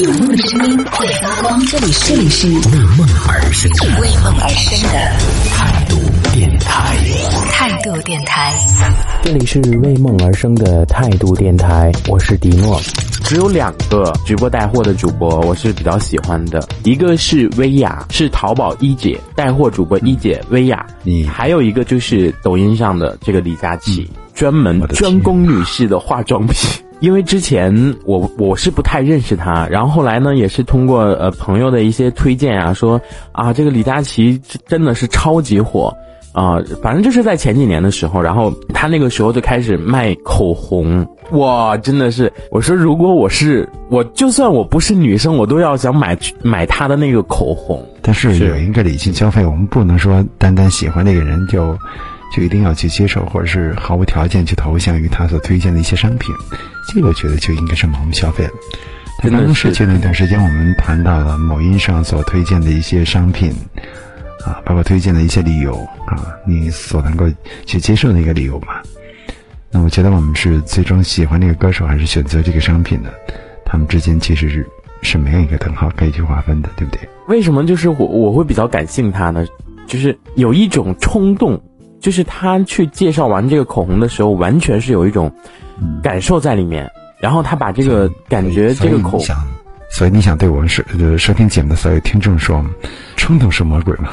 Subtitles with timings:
[0.00, 4.98] 有梦的声音会发光，这里是这里是为梦而生的为梦而生的
[5.50, 5.96] 态度
[6.32, 6.96] 电台。
[7.50, 8.52] 态度电台。
[9.24, 12.80] 这里是为梦而生的态度电台，我是迪诺。
[13.24, 26.70] 只有两个直播带货的主播，我是比较喜欢的，一个是薇娅，是淘宝一姐带货主播一姐薇娅，你还有一个就是抖音上的这个李佳琦，专门专攻女士的化妆品。
[27.00, 33.00] 因为之前我我是不太认识他，然后后来呢也是通过呃朋友的一些推荐啊，说
[33.32, 35.94] 啊这个李佳琦真的是超级火，
[36.32, 47.84] 啊、反正就是在前几年的时候，然后他那个时候就开始卖口红，哇，真的是，我说如果我是我，就算我不是女生，我都要想买买他的那个口红。
[48.02, 51.76] 但是有一个理性消费，我们不能说单单喜欢那个人就
[52.34, 56.34] 就一定要去接受，或者是毫无条件去投向于他所推荐的一些商品，
[56.88, 58.50] 这个我觉得就应该是盲目消费了。
[59.22, 63.52] 在真的刚刚是逝去的那段时间，我们谈到了某音上所推荐的一些商品，
[64.46, 65.74] 啊，包括推荐的一些理由
[66.06, 67.26] 啊，你所能够
[67.66, 68.80] 去接受的一个理由嘛。
[69.70, 73.12] 那我觉得我们是最终喜欢这个歌手，还是选择这个商品的，
[73.64, 74.66] 他们之间其实是
[75.02, 77.00] 是没有一个等号可以去划分的，对不对？
[77.26, 79.44] 为什么就是我我会比较感性他呢？
[79.86, 81.60] 就是有一种冲动，
[82.00, 85.32] 就是他去介绍完这个口红的时候，完全是有一种
[86.02, 89.18] 感受在里面，然后他把这个感觉这个口
[89.90, 92.64] 所以你想对我们收呃收听节目的所有听众说，
[93.16, 94.10] 冲动是魔鬼吗？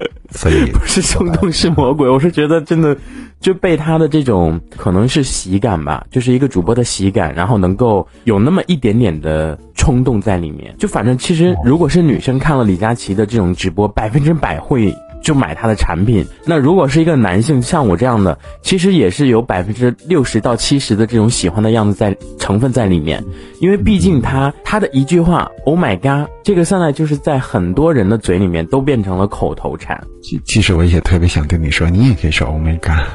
[0.32, 2.96] 所以不是冲动是魔鬼，我是觉得真的
[3.40, 10.74] 就被他的这种可能是喜感吧，就是一个主播的喜感，然后能够有那么一点点的冲动在里面。
[10.78, 16.24] 就反正其实如果是女生看了李佳琦的这种直播，百分之百会就买他的产品。
[16.44, 23.24] 那如果是一个男性像我这样的，其实也是有百分之六十到七十的这种喜欢的样子在成分在里面，
[23.60, 30.02] 因为毕竟他他的一句话 “Oh my god”，这个现在就是在很多人的嘴里面都变成了口头禅。
[30.22, 33.06] 其其实我也特别想对你说，你也可以说 “Oh my God”，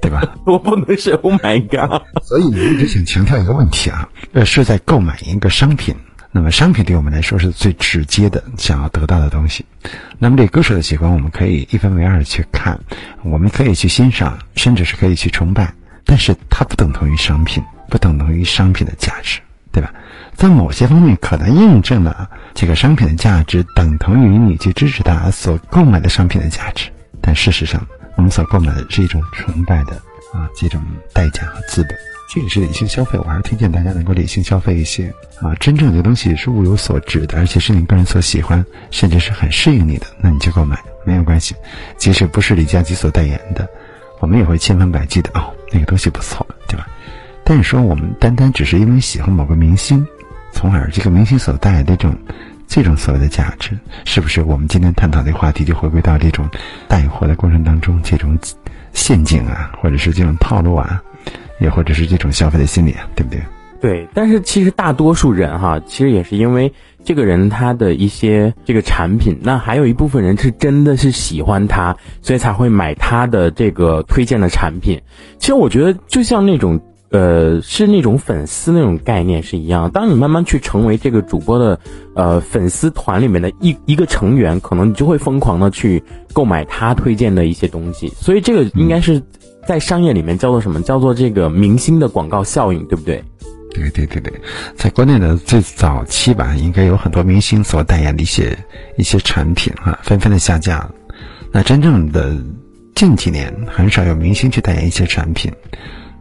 [0.00, 0.22] 对吧？
[0.44, 5.94] 我不能是 Oh my God，所以我一直想强调一个问题啊，呃，是在购买一个商品。
[6.34, 9.64] 那么商品对我们来说是最直接的想要得到的东西。
[10.18, 12.78] 那么对歌手的喜欢，我们可以一分为二去看，
[13.22, 15.72] 我们可以去欣赏，甚至是可以去崇拜，
[16.06, 19.40] 但是它不等同于商品，不等同于商品的价值，
[19.70, 19.92] 对吧？
[20.34, 26.88] 在某些方面可能印证了这个商品的价值等同于你去支持他所购买的商品的价值，
[27.20, 30.00] 但事实上，我们所购买的是一种崇拜的
[30.32, 30.82] 啊这种
[31.12, 31.96] 代价和资本。
[32.34, 35.12] 这个是理性消费，我还是推荐大家能够理性消费一些
[35.42, 35.54] 啊。
[35.60, 41.54] 真正的东西是物有所值的，而且是你个人所喜欢，甚至是很适应你的，那你就购买没有关系。
[41.98, 43.68] 即使不是李佳琦所代言的，
[44.18, 46.88] 我们也会千方百计的哦，那个东西不错，对吧？
[47.44, 50.06] 但是说我们单单只是因为喜欢某个明星，
[50.54, 52.16] 从而这个明星所带来的这种
[52.66, 56.48] 这种所谓的价值，是不是我们今天探讨的话题就回归到这种
[56.88, 58.38] 带货的过程当中，这种
[58.92, 61.02] 陷阱啊，或者是这种套路啊？
[61.60, 63.40] 也或者是这种消费的心理啊，对不对？
[63.80, 66.72] 对，但是其实大多数人哈，其实也是因为
[67.04, 75.00] 这个人他的一些这个产品，那还有一部分人是真的是喜欢他，所以才会买他的这个推荐的产品。
[75.38, 76.80] 其实我觉得就像那种
[77.12, 79.90] 呃，是那种粉丝那种概念是一样。
[79.90, 81.78] 当你慢慢去成为这个主播的
[82.14, 86.02] 呃粉丝团里面的一一个成员，可能你就会疯狂的去
[86.32, 88.08] 购买他推荐的一些东西。
[88.16, 89.22] 所以这个应该是
[89.68, 90.80] 在商业里面叫做什么？
[90.82, 93.22] 叫做这个明星的广告效应，对不对？
[93.74, 94.32] 对对对对，
[94.74, 98.56] 在国内的最早期吧，应该有很多明星所代言的一些
[98.96, 100.86] 一些产品啊、纷纷的下架。
[101.50, 102.36] 那真正的
[102.94, 105.52] 近几年，很少有明星去代言一些产品。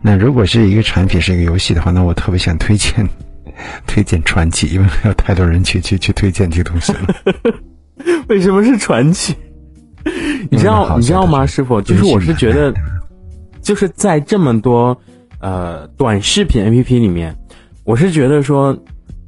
[0.02, 3.08] 那如果是一个产品是一个游戏的话，那我特别想推荐
[3.86, 7.00] 推荐传奇，因为还有太多人去去去推荐这个东西了。
[8.28, 9.36] 为什么是传奇？
[10.50, 11.80] 你知道你知道吗，师傅？
[11.82, 12.74] 就是我是觉得，
[13.62, 15.00] 就是在这么多
[15.40, 17.36] 呃短视频 A P P 里面，
[17.84, 18.76] 我是觉得说，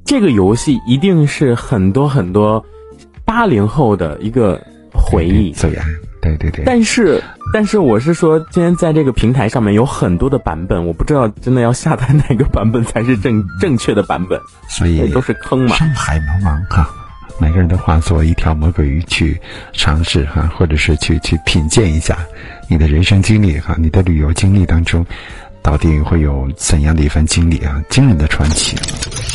[0.03, 2.65] 这个游戏一定是很多很多
[3.23, 4.59] 八零后的一个
[4.91, 5.53] 回忆。
[6.23, 6.63] 对对对。
[6.65, 7.21] 但是，
[7.53, 14.39] 但是我是说，今天在这个平台上面有很多的版本，我不知道真的要下载哪个版本才是正 正确的版本，
[14.69, 15.75] 所以都是坑嘛。
[15.75, 16.89] 深海茫茫哈，
[17.39, 19.39] 每个人都化作一条魔鬼鱼去
[19.73, 22.17] 尝试哈，或者是去去品鉴一下
[22.69, 25.05] 你的人生经历哈，你的旅游经历当中，
[25.61, 27.83] 到底会有怎样的一番经历啊？
[27.89, 28.77] 惊人的传奇。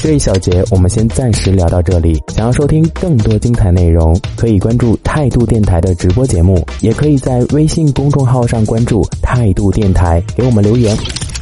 [0.01, 2.23] 这一小节我们先暂时聊到这里。
[2.29, 10.97] 想要收听更多精彩内容，可以关注态度电台的直播节目，也可以在微信公众号上关注态度电台，给我们留言。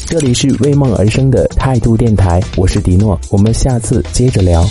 [0.07, 4.65] 这里是为梦而生的态度电台，我是迪诺，我们下次接着聊。